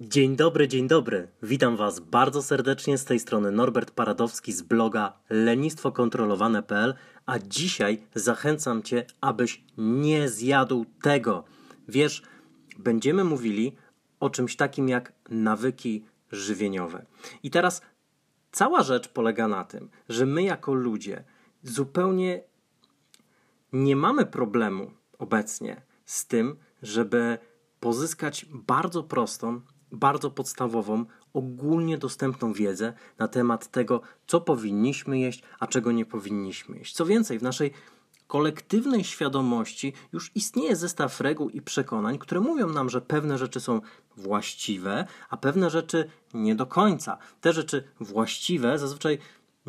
[0.00, 1.28] Dzień dobry, dzień dobry.
[1.42, 6.94] Witam Was bardzo serdecznie z tej strony Norbert Paradowski z bloga lenistwokontrolowane.pl,
[7.26, 11.44] a dzisiaj zachęcam Cię, abyś nie zjadł tego.
[11.88, 12.22] Wiesz,
[12.78, 13.76] będziemy mówili
[14.20, 17.06] o czymś takim jak nawyki żywieniowe.
[17.42, 17.82] I teraz
[18.52, 21.24] cała rzecz polega na tym, że my jako ludzie
[21.62, 22.42] zupełnie
[23.72, 27.38] nie mamy problemu obecnie z tym, żeby
[27.80, 29.60] pozyskać bardzo prostą,
[29.92, 36.78] bardzo podstawową, ogólnie dostępną wiedzę na temat tego, co powinniśmy jeść, a czego nie powinniśmy
[36.78, 36.94] jeść.
[36.94, 37.72] Co więcej, w naszej
[38.30, 43.80] kolektywnej świadomości już istnieje zestaw reguł i przekonań, które mówią nam, że pewne rzeczy są
[44.16, 47.18] właściwe, a pewne rzeczy nie do końca.
[47.40, 49.18] Te rzeczy właściwe zazwyczaj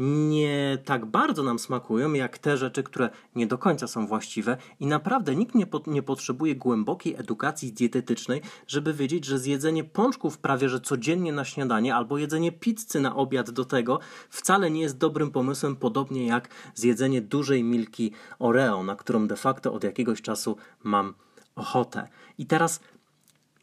[0.02, 4.86] nie tak bardzo nam smakują, jak te rzeczy, które nie do końca są właściwe i
[4.86, 10.70] naprawdę nikt nie, po, nie potrzebuje głębokiej edukacji dietetycznej, żeby wiedzieć, że zjedzenie pączków prawie
[10.70, 15.32] że codziennie na śniadanie albo jedzenie pizzy na obiad do tego wcale nie jest dobrym
[15.32, 21.14] pomysłem, podobnie jak zjedzenie dużej milki Oreo, na którą de facto od jakiegoś czasu mam
[21.56, 22.08] ochotę.
[22.38, 22.80] I teraz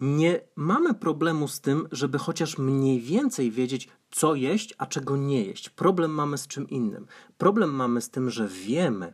[0.01, 5.45] nie mamy problemu z tym, żeby chociaż mniej więcej wiedzieć, co jeść, a czego nie
[5.45, 5.71] jeść.
[5.71, 7.07] Problem mamy z czym innym.
[7.39, 9.13] Problem mamy z tym, że wiemy,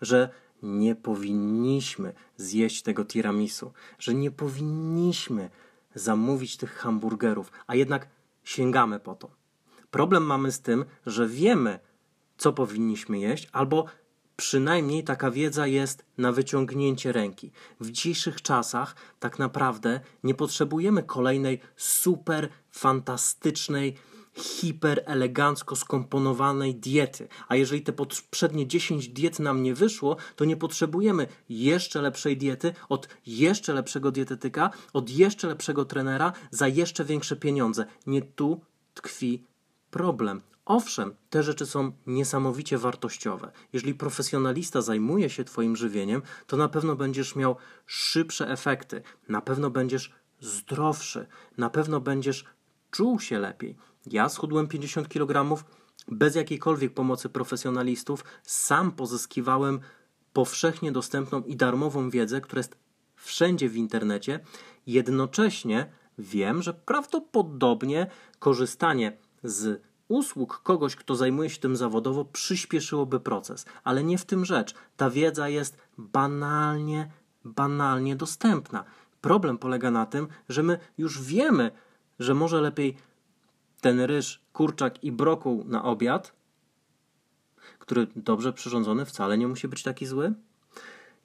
[0.00, 0.28] że
[0.62, 5.50] nie powinniśmy zjeść tego tiramisu, że nie powinniśmy
[5.94, 8.08] zamówić tych hamburgerów, a jednak
[8.44, 9.30] sięgamy po to.
[9.90, 11.78] Problem mamy z tym, że wiemy,
[12.36, 13.84] co powinniśmy jeść, albo
[14.36, 17.52] przynajmniej taka wiedza jest na wyciągnięcie ręki.
[17.80, 23.96] W dzisiejszych czasach tak naprawdę nie potrzebujemy kolejnej super fantastycznej,
[24.40, 27.28] hiper elegancko skomponowanej diety.
[27.48, 32.74] A jeżeli te poprzednie 10 diet nam nie wyszło, to nie potrzebujemy jeszcze lepszej diety
[32.88, 37.86] od jeszcze lepszego dietetyka, od jeszcze lepszego trenera za jeszcze większe pieniądze.
[38.06, 38.60] Nie tu
[38.94, 39.44] tkwi
[39.90, 40.40] problem.
[40.64, 43.52] Owszem, te rzeczy są niesamowicie wartościowe.
[43.72, 47.56] Jeżeli profesjonalista zajmuje się Twoim żywieniem, to na pewno będziesz miał
[47.86, 51.26] szybsze efekty, na pewno będziesz zdrowszy,
[51.58, 52.44] na pewno będziesz
[52.90, 53.76] czuł się lepiej.
[54.06, 55.64] Ja schudłem 50 kg
[56.08, 59.80] bez jakiejkolwiek pomocy profesjonalistów, sam pozyskiwałem
[60.32, 62.76] powszechnie dostępną i darmową wiedzę, która jest
[63.16, 64.40] wszędzie w internecie.
[64.86, 68.06] Jednocześnie wiem, że prawdopodobnie
[68.38, 73.66] korzystanie z usług kogoś, kto zajmuje się tym zawodowo, przyspieszyłoby proces.
[73.84, 74.74] Ale nie w tym rzecz.
[74.96, 77.10] Ta wiedza jest banalnie,
[77.44, 78.84] banalnie dostępna.
[79.20, 81.70] Problem polega na tym, że my już wiemy,
[82.20, 82.96] że może lepiej
[83.80, 86.32] ten ryż, kurczak i brokuł na obiad,
[87.78, 90.34] który dobrze przyrządzony wcale nie musi być taki zły.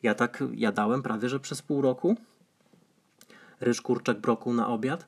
[0.04, 2.16] Ja tak jadałem prawie że przez pół roku.
[3.60, 5.08] Ryż, kurczak, brokuł na obiad.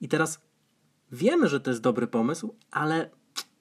[0.00, 0.40] I teraz
[1.12, 3.10] wiemy, że to jest dobry pomysł, ale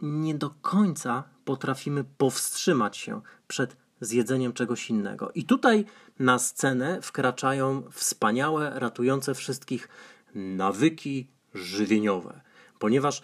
[0.02, 5.32] nie do końca potrafimy powstrzymać się przed zjedzeniem czegoś innego.
[5.32, 5.86] I tutaj
[6.20, 9.88] na scenę wkraczają wspaniałe, ratujące wszystkich
[10.36, 12.42] nawyki żywieniowe
[12.82, 13.22] ponieważ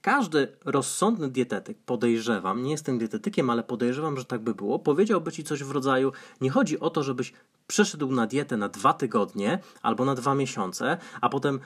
[0.00, 5.44] każdy rozsądny dietetyk, podejrzewam, nie jestem dietetykiem, ale podejrzewam, że tak by było, powiedziałby ci
[5.44, 7.32] coś w rodzaju: Nie chodzi o to, żebyś
[7.66, 11.60] przeszedł na dietę na dwa tygodnie albo na dwa miesiące, a potem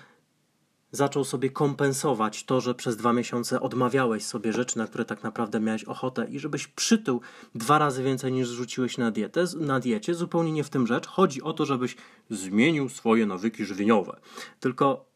[0.94, 5.60] zaczął sobie kompensować to, że przez dwa miesiące odmawiałeś sobie rzeczy, na które tak naprawdę
[5.60, 7.20] miałeś ochotę i żebyś przytył
[7.54, 10.14] dwa razy więcej niż zrzuciłeś na, dietę, na diecie.
[10.14, 11.06] Zupełnie nie w tym rzecz.
[11.06, 11.96] Chodzi o to, żebyś
[12.30, 14.20] zmienił swoje nawyki żywieniowe.
[14.60, 15.14] Tylko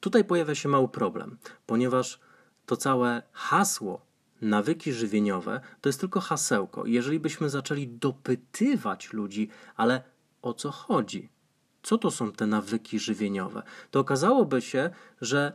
[0.00, 2.20] Tutaj pojawia się mały problem, ponieważ
[2.66, 4.06] to całe hasło
[4.40, 6.86] nawyki żywieniowe to jest tylko hasełko.
[6.86, 10.02] Jeżeli byśmy zaczęli dopytywać ludzi, ale
[10.42, 11.28] o co chodzi?
[11.82, 13.62] Co to są te nawyki żywieniowe?
[13.90, 15.52] To okazałoby się, że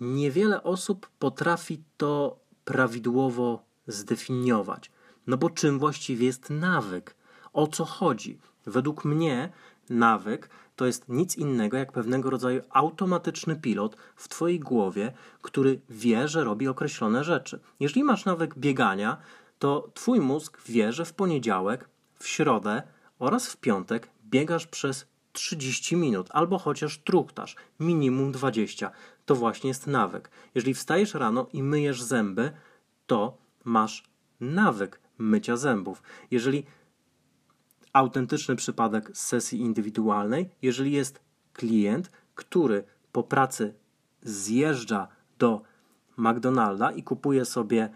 [0.00, 4.90] niewiele osób potrafi to prawidłowo zdefiniować.
[5.26, 7.14] No bo czym właściwie jest nawyk?
[7.52, 8.38] O co chodzi?
[8.66, 9.52] Według mnie
[9.90, 15.12] nawyk to jest nic innego jak pewnego rodzaju automatyczny pilot w Twojej głowie,
[15.42, 17.60] który wie, że robi określone rzeczy.
[17.80, 19.16] Jeżeli masz nawyk biegania,
[19.58, 21.88] to Twój mózg wie, że w poniedziałek,
[22.18, 22.82] w środę
[23.18, 28.90] oraz w piątek biegasz przez 30 minut, albo chociaż truchtasz, minimum 20.
[29.26, 30.30] To właśnie jest nawyk.
[30.54, 32.52] Jeżeli wstajesz rano i myjesz zęby,
[33.06, 34.04] to masz
[34.40, 36.02] nawyk mycia zębów.
[36.30, 36.64] Jeżeli
[37.92, 41.20] autentyczny przypadek z sesji indywidualnej, jeżeli jest
[41.52, 43.74] klient, który po pracy
[44.22, 45.08] zjeżdża
[45.38, 45.62] do
[46.16, 47.88] McDonalda i kupuje sobie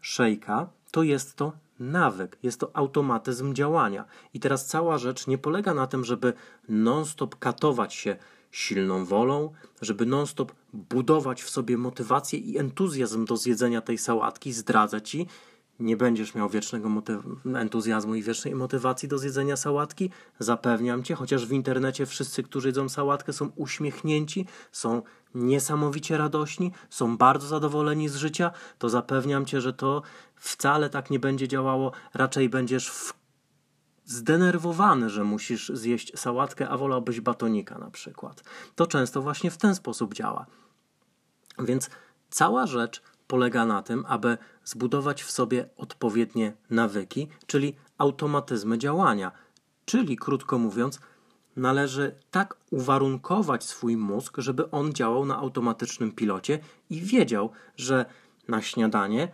[0.00, 4.04] szejka, to jest to nawyk, jest to automatyzm działania.
[4.34, 6.32] I teraz cała rzecz nie polega na tym, żeby
[6.68, 8.16] non-stop katować się
[8.50, 15.02] silną wolą, żeby non-stop budować w sobie motywację i entuzjazm do zjedzenia tej sałatki, zdradzę
[15.02, 15.26] ci,
[15.82, 16.88] nie będziesz miał wiecznego
[17.54, 22.88] entuzjazmu i wiecznej motywacji do zjedzenia sałatki, zapewniam cię, chociaż w internecie wszyscy, którzy jedzą
[22.88, 25.02] sałatkę, są uśmiechnięci, są
[25.34, 30.02] niesamowicie radośni, są bardzo zadowoleni z życia, to zapewniam cię, że to
[30.36, 33.14] wcale tak nie będzie działało, raczej będziesz w
[34.04, 38.44] zdenerwowany, że musisz zjeść sałatkę, a wolałbyś batonika na przykład.
[38.74, 40.46] To często właśnie w ten sposób działa.
[41.58, 41.90] Więc
[42.30, 49.32] cała rzecz polega na tym, aby zbudować w sobie odpowiednie nawyki, czyli automatyzmy działania.
[49.84, 51.00] Czyli, krótko mówiąc,
[51.56, 56.58] należy tak uwarunkować swój mózg, żeby on działał na automatycznym pilocie
[56.90, 58.04] i wiedział, że
[58.48, 59.28] na śniadanie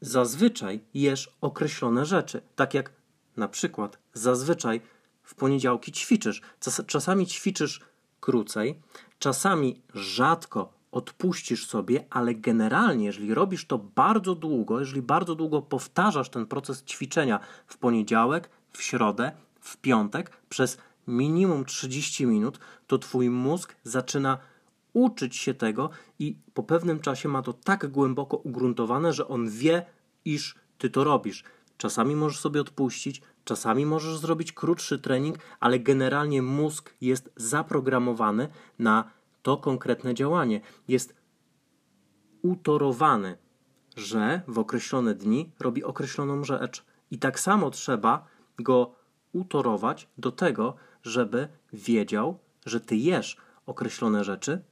[0.00, 2.92] zazwyczaj jesz określone rzeczy, tak jak
[3.36, 4.80] na przykład zazwyczaj
[5.22, 6.42] w poniedziałki ćwiczysz.
[6.86, 7.80] Czasami ćwiczysz
[8.20, 8.80] krócej,
[9.18, 16.30] czasami rzadko odpuścisz sobie, ale generalnie, jeżeli robisz to bardzo długo, jeżeli bardzo długo powtarzasz
[16.30, 23.30] ten proces ćwiczenia w poniedziałek, w środę, w piątek przez minimum 30 minut, to twój
[23.30, 24.38] mózg zaczyna
[24.92, 29.86] uczyć się tego i po pewnym czasie ma to tak głęboko ugruntowane, że on wie,
[30.24, 31.44] iż ty to robisz.
[31.76, 38.48] Czasami możesz sobie odpuścić, czasami możesz zrobić krótszy trening, ale generalnie mózg jest zaprogramowany
[38.78, 39.10] na
[39.42, 40.60] to konkretne działanie.
[40.88, 41.14] Jest
[42.42, 43.38] utorowany,
[43.96, 46.84] że w określone dni robi określoną rzecz.
[47.10, 48.26] I tak samo trzeba
[48.58, 48.94] go
[49.32, 54.62] utorować do tego, żeby wiedział, że ty jesz określone rzeczy,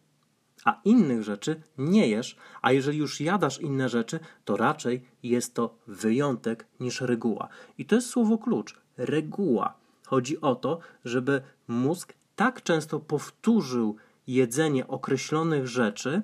[0.65, 5.75] a innych rzeczy nie jesz, a jeżeli już jadasz inne rzeczy, to raczej jest to
[5.87, 7.49] wyjątek niż reguła.
[7.79, 9.75] I to jest słowo klucz reguła.
[10.07, 13.97] Chodzi o to, żeby mózg tak często powtórzył
[14.29, 16.23] jedzenie określonych rzeczy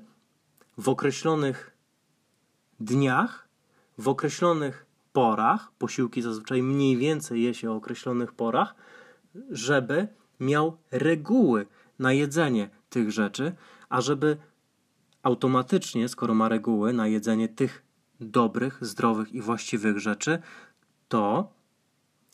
[0.78, 1.76] w określonych
[2.80, 3.48] dniach,
[3.98, 8.74] w określonych porach, posiłki zazwyczaj mniej więcej je się o określonych porach,
[9.50, 10.08] żeby
[10.40, 11.66] miał reguły
[11.98, 13.52] na jedzenie tych rzeczy,
[13.88, 14.36] a żeby
[15.22, 17.82] automatycznie, skoro ma reguły na jedzenie tych
[18.20, 20.38] dobrych, zdrowych i właściwych rzeczy,
[21.08, 21.52] to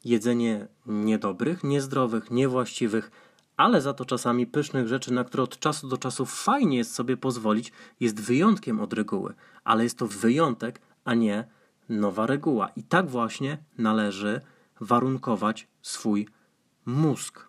[0.05, 3.11] jedzenie niedobrych, niezdrowych, niewłaściwych,
[3.61, 7.17] ale za to czasami pysznych rzeczy, na które od czasu do czasu fajnie jest sobie
[7.17, 9.35] pozwolić, jest wyjątkiem od reguły,
[9.65, 11.45] ale jest to wyjątek, a nie
[11.89, 12.69] nowa reguła.
[12.77, 14.41] I tak właśnie należy
[14.81, 16.29] warunkować swój
[16.87, 17.49] mózg.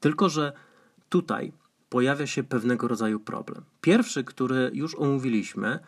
[0.00, 0.52] Tylko, że
[1.08, 1.52] tutaj
[1.88, 3.64] pojawia się pewnego rodzaju problem.
[3.80, 5.78] Pierwszy, który już omówiliśmy,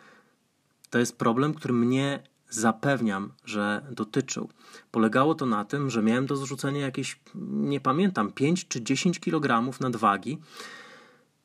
[0.89, 2.23] to jest problem, który mnie
[2.53, 4.49] zapewniam, że dotyczył.
[4.91, 7.19] Polegało to na tym, że miałem do zrzucenia jakieś,
[7.51, 10.37] nie pamiętam, 5 czy 10 kg nadwagi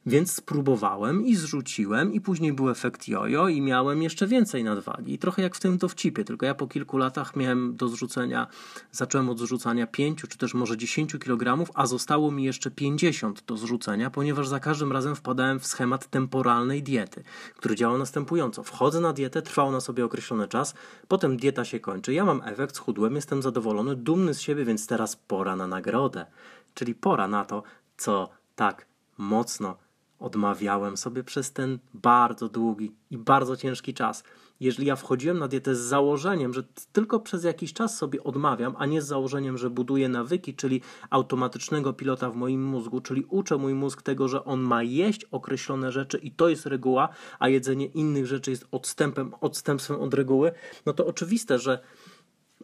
[0.09, 5.15] więc spróbowałem i zrzuciłem, i później był efekt jojo, i miałem jeszcze więcej nadwagi.
[5.15, 8.47] I trochę jak w tym dowcipie, tylko ja po kilku latach miałem do zrzucenia,
[8.93, 13.57] zacząłem od zrzucania 5 czy też może 10 kg, a zostało mi jeszcze 50 do
[13.57, 17.23] zrzucenia, ponieważ za każdym razem wpadałem w schemat temporalnej diety,
[17.57, 18.63] który działa następująco.
[18.63, 20.75] Wchodzę na dietę, trwa ona sobie określony czas,
[21.09, 25.17] potem dieta się kończy, ja mam efekt, schudłem, jestem zadowolony, dumny z siebie, więc teraz
[25.17, 26.27] pora na nagrodę.
[26.75, 27.63] Czyli pora na to,
[27.97, 28.87] co tak
[29.19, 29.77] mocno
[30.19, 34.25] odmawiałem sobie przez ten bardzo długi i bardzo ciężki czas.
[34.61, 38.87] Jeżeli ja wchodziłem na dietę z założeniem, że tylko przez jakiś czas sobie odmawiam, a
[38.87, 43.75] nie z założeniem, że buduję nawyki, czyli automatycznego pilota w moim mózgu, czyli uczę mój
[43.75, 47.09] mózg tego, że on ma jeść określone rzeczy i to jest reguła,
[47.39, 50.53] a jedzenie innych rzeczy jest odstępem, odstępstwem od reguły,
[50.87, 51.81] no to oczywiste, że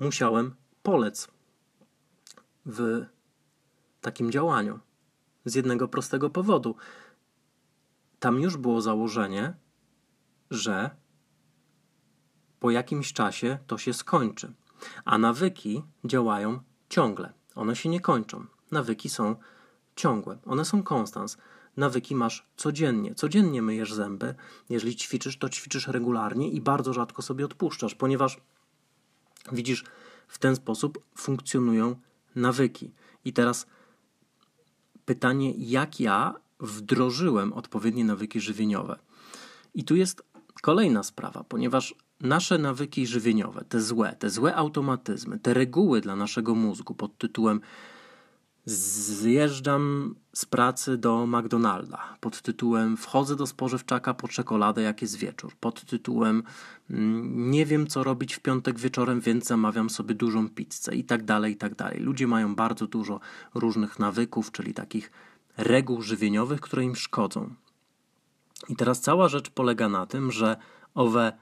[0.01, 1.29] musiałem polec
[2.67, 3.05] w
[4.01, 4.79] takim działaniu.
[5.45, 6.77] Z jednego prostego powodu
[8.25, 9.55] tam już było założenie,
[10.51, 10.91] że
[12.61, 14.53] po jakimś czasie to się skończy.
[15.05, 17.33] A nawyki działają ciągle.
[17.55, 18.47] One się nie kończą.
[18.71, 19.37] Nawyki są
[19.97, 20.39] ciągłe.
[20.45, 21.37] One są konstans.
[21.77, 23.15] Nawyki masz codziennie.
[23.15, 24.35] Codziennie myjesz zęby.
[24.69, 28.41] Jeżeli ćwiczysz, to ćwiczysz regularnie i bardzo rzadko sobie odpuszczasz, ponieważ
[29.53, 29.85] widzisz,
[30.29, 31.97] w ten sposób funkcjonują
[32.35, 32.95] nawyki.
[33.25, 33.67] I teraz
[35.05, 38.99] pytanie, jak ja wdrożyłem odpowiednie nawyki żywieniowe.
[39.75, 40.23] I tu jest
[40.63, 46.55] kolejna sprawa, ponieważ nasze nawyki żywieniowe, te złe, te złe automatyzmy, te reguły dla naszego
[46.55, 47.61] mózgu pod tytułem
[48.67, 55.53] Zjeżdżam z pracy do McDonalda pod tytułem Wchodzę do spożywczaka po czekoladę, jak jest wieczór.
[55.61, 56.43] Pod tytułem
[56.91, 61.25] mm, Nie wiem, co robić w piątek wieczorem, więc zamawiam sobie dużą pizzę i tak
[61.25, 62.01] dalej, i tak dalej.
[62.01, 63.21] Ludzie mają bardzo dużo
[63.55, 65.11] różnych nawyków, czyli takich
[65.57, 67.55] reguł żywieniowych, które im szkodzą.
[68.69, 70.57] I teraz cała rzecz polega na tym, że
[70.95, 71.33] owe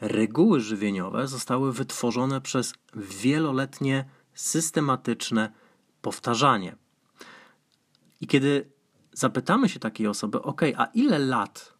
[0.00, 4.04] reguły żywieniowe zostały wytworzone przez wieloletnie,
[4.34, 5.52] systematyczne
[6.02, 6.76] powtarzanie.
[8.20, 8.70] I kiedy
[9.12, 11.74] zapytamy się takiej osoby, ok, a ile lat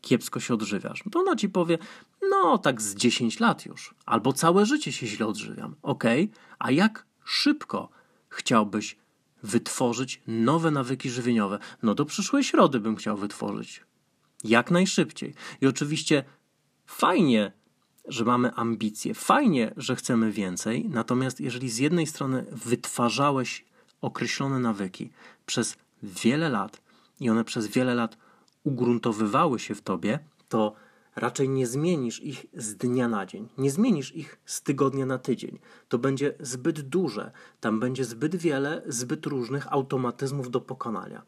[0.00, 1.04] kiepsko się odżywiasz?
[1.12, 1.78] To ona ci powie,
[2.30, 5.76] no tak z 10 lat już, albo całe życie się źle odżywiam.
[5.82, 6.04] Ok,
[6.58, 7.88] a jak szybko
[8.28, 8.96] chciałbyś
[9.46, 11.58] wytworzyć nowe nawyki żywieniowe?
[11.82, 13.80] No do przyszłej środy bym chciał wytworzyć.
[14.44, 15.34] Jak najszybciej.
[15.60, 16.24] I oczywiście
[16.86, 17.52] fajnie
[18.08, 19.14] że mamy ambicje.
[19.14, 23.64] Fajnie, że chcemy więcej, natomiast jeżeli z jednej strony wytwarzałeś
[24.00, 25.10] określone nawyki
[25.46, 26.80] przez wiele lat
[27.20, 28.16] i one przez wiele lat
[28.64, 30.74] ugruntowywały się w tobie, to
[31.16, 35.58] raczej nie zmienisz ich z dnia na dzień, nie zmienisz ich z tygodnia na tydzień.
[35.88, 41.22] To będzie zbyt duże, tam będzie zbyt wiele, zbyt różnych automatyzmów do pokonania.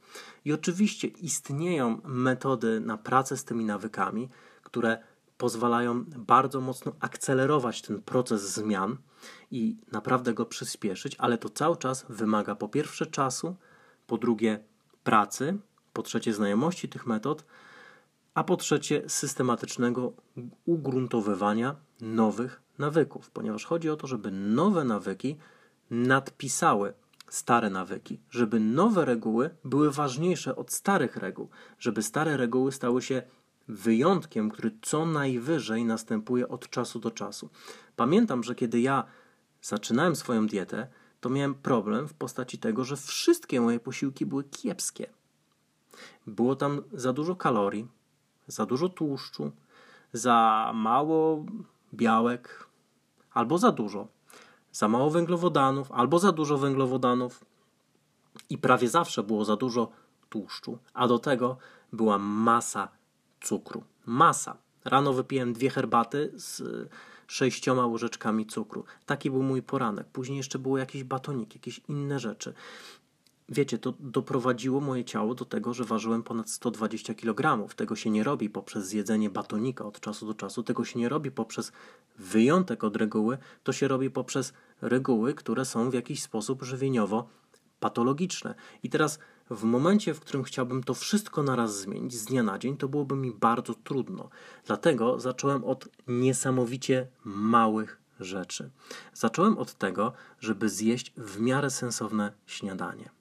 [0.45, 4.29] I oczywiście istnieją metody na pracę z tymi nawykami,
[4.63, 4.99] które
[5.39, 8.97] pozwalają bardzo mocno akcelerować ten proces zmian
[9.51, 13.57] i naprawdę go przyspieszyć, ale to cały czas wymaga po pierwsze czasu,
[14.07, 14.61] po drugie
[15.05, 15.59] pracy,
[15.93, 17.45] po trzecie znajomości tych metod,
[18.39, 20.13] a po trzecie systematycznego
[20.67, 25.37] ugruntowywania nowych nawyków, ponieważ chodzi o to, żeby nowe nawyki
[25.91, 26.95] nadpisały
[27.29, 33.23] stare nawyki, żeby nowe reguły były ważniejsze od starych reguł, żeby stare reguły stały się
[33.69, 37.51] wyjątkiem, który co najwyżej następuje od czasu do czasu.
[37.97, 39.05] Pamiętam, że kiedy ja
[39.63, 40.87] zaczynałem swoją dietę,
[41.21, 45.07] to miałem problem w postaci tego, że wszystkie moje posiłki były kiepskie.
[46.27, 47.98] Było tam za dużo kalorii,
[48.49, 49.53] za dużo tłuszczu,
[50.13, 51.45] za mało
[51.95, 52.67] białek,
[53.33, 54.09] albo za dużo,
[54.73, 57.45] za mało węglowodanów, albo za dużo węglowodanów.
[58.51, 59.91] I prawie zawsze było za dużo
[60.29, 61.57] tłuszczu, a do tego
[61.93, 62.89] była masa
[63.41, 63.83] cukru.
[64.07, 64.57] Masa.
[64.85, 66.63] Rano wypiłem dwie herbaty z
[67.27, 68.85] sześcioma łyżeczkami cukru.
[69.07, 70.07] Taki był mój poranek.
[70.07, 72.55] Później jeszcze było jakieś batoniki, jakieś inne rzeczy.
[73.49, 77.69] Wiecie, to doprowadziło moje ciało do tego, że ważyłem ponad 120 kg.
[77.77, 81.31] Tego się nie robi poprzez zjedzenie batonika od czasu do czasu, tego się nie robi
[81.31, 81.73] poprzez
[82.19, 87.29] wyjątek od reguły, to się robi poprzez reguły, które są w jakiś sposób żywieniowo
[87.81, 88.55] patologiczne.
[88.83, 89.19] I teraz
[89.51, 93.17] w momencie, w którym chciałbym to wszystko naraz zmienić z dnia na dzień, to byłoby
[93.17, 94.29] mi bardzo trudno.
[94.67, 98.71] Dlatego zacząłem od niesamowicie małych rzeczy.
[99.15, 103.18] Zacząłem od tego, żeby zjeść w miarę sensowne śniadanie.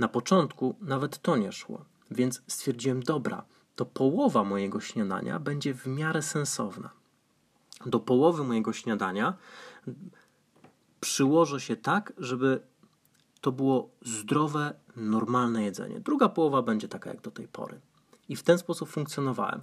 [0.00, 3.44] Na początku nawet to nie szło, więc stwierdziłem: dobra,
[3.76, 6.90] to połowa mojego śniadania będzie w miarę sensowna.
[7.86, 9.34] Do połowy mojego śniadania
[11.00, 12.60] przyłożę się tak, żeby
[13.40, 16.00] to było zdrowe, normalne jedzenie.
[16.00, 17.80] Druga połowa będzie taka jak do tej pory.
[18.28, 19.62] I w ten sposób funkcjonowałem.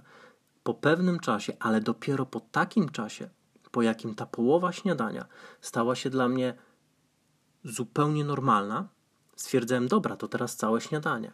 [0.62, 3.30] Po pewnym czasie, ale dopiero po takim czasie,
[3.70, 5.26] po jakim ta połowa śniadania
[5.60, 6.54] stała się dla mnie
[7.64, 8.88] zupełnie normalna,
[9.38, 11.32] stwierdzałem, dobra, to teraz całe śniadanie.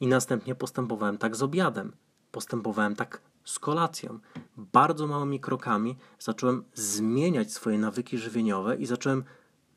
[0.00, 1.92] I następnie postępowałem tak z obiadem,
[2.32, 4.18] postępowałem tak z kolacją.
[4.56, 9.24] Bardzo małymi krokami zacząłem zmieniać swoje nawyki żywieniowe i zacząłem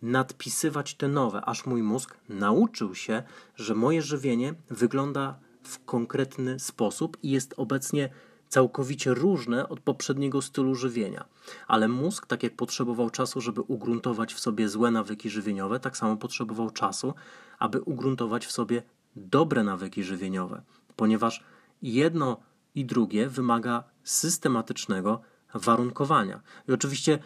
[0.02, 3.24] nadpisywać te nowe, aż mój mózg nauczył się,
[3.56, 8.10] że moje żywienie wygląda w konkretny sposób i jest obecnie
[8.54, 11.26] całkowicie różne od poprzedniego stylu żywienia.
[11.68, 16.18] Ale mózg, tak jak potrzebował czasu, żeby ugruntować w sobie złe nawyki żywieniowe, tak samo
[16.18, 17.14] potrzebował czasu,
[17.60, 18.84] aby ugruntować w sobie
[19.16, 20.62] dobre nawyki żywieniowe,
[20.96, 21.44] ponieważ
[21.82, 22.38] jedno
[22.76, 25.22] i drugie wymaga systematycznego
[25.54, 26.42] warunkowania.
[26.70, 27.20] I oczywiście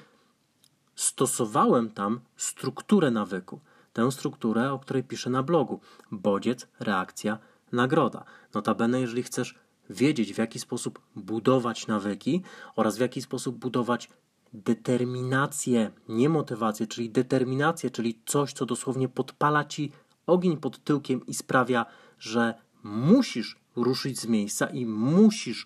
[0.95, 3.59] stosowałem tam strukturę nawyku.
[3.93, 5.79] Tę strukturę, o której piszę na blogu.
[6.11, 7.39] Bodziec, reakcja,
[7.71, 8.23] nagroda.
[8.53, 12.43] Notabene, jeżeli chcesz wiedzieć, w jaki sposób budować nawyki
[12.75, 14.09] oraz w jaki sposób budować
[14.53, 19.91] determinację, nie motywację, czyli determinację, czyli coś, co dosłownie podpala ci
[20.27, 21.85] ogień pod tyłkiem i sprawia,
[22.19, 22.53] że
[22.83, 25.65] musisz ruszyć z miejsca i musisz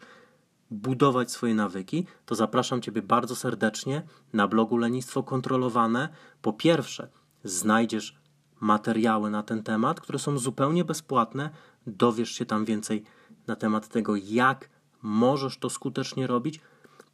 [0.72, 6.10] budować swoje nawyki, to zapraszam Ciebie bardzo serdecznie na blogu Lenistwo Kontrolowane.
[6.42, 7.10] Po pierwsze,
[7.44, 8.22] znajdziesz
[8.60, 11.50] materiały na ten temat, które są zupełnie bezpłatne.
[11.88, 13.04] Dowiesz się tam więcej
[13.48, 14.70] na temat tego, jak
[15.02, 16.60] możesz to skutecznie robić.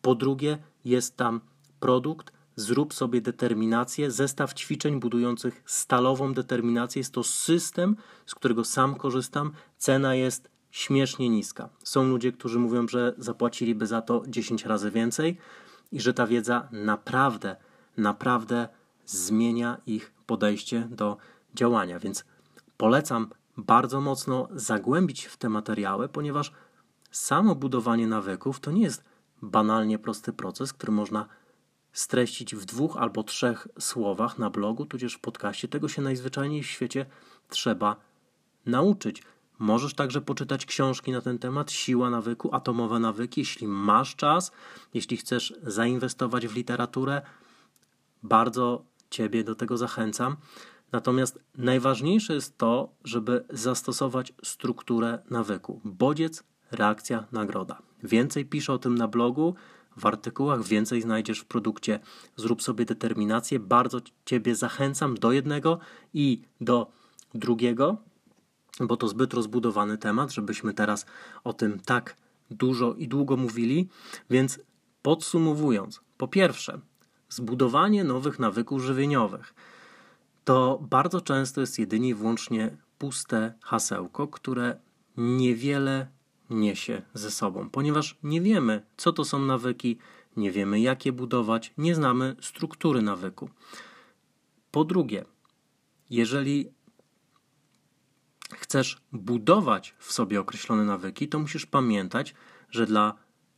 [0.02, 1.42] Po drugie, jest tam
[1.80, 7.00] produkt zrób sobie determinację, zestaw ćwiczeń budujących stalową determinację.
[7.00, 9.52] Jest to system, z którego sam korzystam.
[9.78, 11.70] Cena jest śmiesznie niska.
[11.84, 15.38] Są ludzie, którzy mówią, że zapłaciliby za to 10 razy więcej
[15.92, 17.56] i że ta wiedza naprawdę,
[17.98, 18.68] naprawdę
[19.06, 21.18] zmienia ich podejście do
[21.56, 22.00] działania.
[22.00, 22.26] Więc
[22.78, 26.52] polecam bardzo mocno zagłębić w te materiały, ponieważ
[27.12, 29.04] samo budowanie nawyków to nie jest
[29.42, 31.26] banalnie prosty proces, który można
[31.92, 35.68] streścić w dwóch albo trzech słowach na blogu, tudzież w podcaście.
[35.68, 37.06] Tego się najzwyczajniej w świecie
[37.50, 37.96] trzeba
[38.66, 39.24] nauczyć.
[39.60, 44.52] Możesz także poczytać książki na ten temat, Siła nawyku, Atomowe nawyki, jeśli masz czas,
[44.94, 47.22] jeśli chcesz zainwestować w literaturę,
[48.24, 50.36] bardzo Ciebie do tego zachęcam.
[50.92, 55.82] Natomiast najważniejsze jest to, żeby zastosować strukturę nawyku.
[55.84, 57.82] Bodziec, reakcja, nagroda.
[58.04, 59.56] Więcej piszę o tym na blogu,
[59.98, 62.00] w artykułach, więcej znajdziesz w produkcie.
[62.36, 63.60] Zrób sobie determinację.
[63.60, 65.80] Bardzo Ciebie zachęcam do jednego
[66.14, 66.92] i do
[67.34, 67.98] drugiego,
[68.80, 71.06] bo to zbyt rozbudowany temat, żebyśmy teraz
[71.44, 72.16] o tym tak
[72.52, 73.90] dużo i długo mówili.
[74.30, 74.60] Więc
[75.02, 76.80] podsumowując, po pierwsze,
[77.30, 79.54] zbudowanie nowych nawyków żywieniowych
[80.48, 84.80] to bardzo często jest jedynie i wyłącznie puste hasełko, które
[85.18, 86.08] niewiele
[86.50, 89.98] niesie ze sobą, ponieważ nie wiemy, co to są nawyki,
[90.38, 93.50] nie wiemy, jak je budować, nie znamy struktury nawyku.
[94.72, 95.26] Po drugie,
[96.10, 96.72] jeżeli
[98.54, 102.36] chcesz budować w sobie określone nawyki, to musisz pamiętać,
[102.70, 103.14] że dla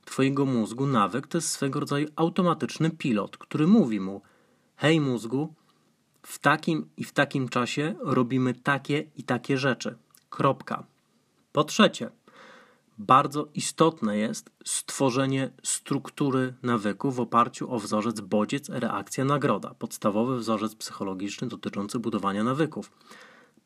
[0.06, 4.22] Twojego mózgu nawyk to jest swego rodzaju automatyczny pilot, który mówi mu:
[4.76, 5.54] Hej, mózgu,
[6.22, 9.98] w takim i w takim czasie robimy takie i takie rzeczy.
[10.30, 10.84] Kropka.
[11.52, 12.10] Po trzecie,
[12.98, 19.74] bardzo istotne jest stworzenie struktury nawyku w oparciu o wzorzec bodziec, reakcja, nagroda.
[19.74, 22.92] Podstawowy wzorzec psychologiczny dotyczący budowania nawyków.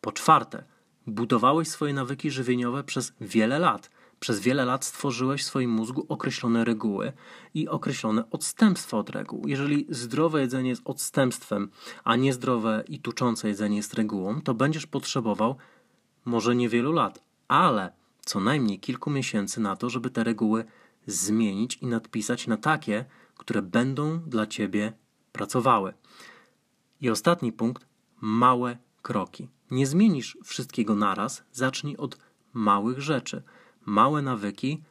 [0.02, 0.64] Po czwarte,
[1.08, 3.90] budowałeś swoje nawyki żywieniowe przez wiele lat.
[4.24, 7.14] Przez wiele lat stworzyłeś w swoim mózgu określone reguły
[7.54, 9.48] i określone odstępstwa od reguł.
[9.48, 11.70] Jeżeli zdrowe jedzenie jest odstępstwem,
[12.04, 15.56] a niezdrowe i tuczące jedzenie jest regułą, to będziesz potrzebował
[16.26, 17.94] może niewielu lat, ale
[18.26, 20.66] co najmniej kilku miesięcy na to, żeby te reguły
[21.08, 23.06] zmienić i nadpisać na takie,
[23.38, 24.94] które będą dla ciebie
[25.32, 25.94] pracowały.
[27.02, 27.86] I ostatni punkt
[28.22, 29.50] małe kroki.
[29.72, 32.18] Nie zmienisz wszystkiego naraz, zacznij od
[32.54, 33.44] małych rzeczy.
[33.86, 34.82] Małe nawyki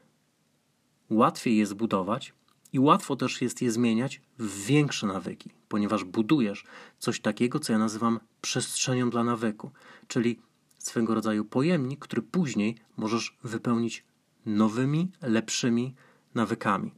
[1.11, 2.33] łatwiej je zbudować
[2.73, 6.65] i łatwo też jest je zmieniać w większe nawyki, ponieważ budujesz
[6.99, 9.71] coś takiego, co ja nazywam przestrzenią dla nawyku,
[10.09, 10.39] czyli
[10.79, 14.05] swego rodzaju pojemnik, który później możesz wypełnić
[14.47, 15.95] nowymi, lepszymi
[16.35, 16.93] nawykami.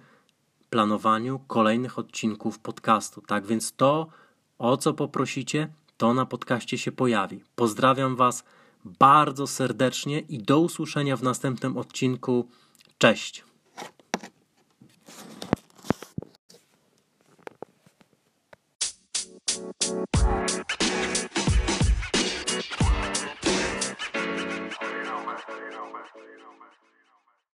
[0.69, 3.21] planowaniu kolejnych odcinków podcastu.
[3.21, 4.07] Tak więc to,
[4.57, 7.43] o co poprosicie, to na podcaście się pojawi.
[7.55, 8.43] Pozdrawiam Was
[8.85, 12.47] bardzo serdecznie i do usłyszenia w następnym odcinku.
[13.01, 13.43] Cześć!